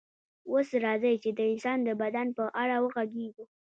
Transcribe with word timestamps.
اوس 0.51 0.67
راځئ 0.83 1.15
چې 1.23 1.29
د 1.37 1.39
انسان 1.51 1.77
د 1.83 1.89
بدن 2.01 2.27
په 2.37 2.43
اړه 2.61 2.75
وغږیږو 2.83 3.43